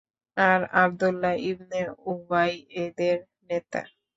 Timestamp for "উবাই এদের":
2.11-3.17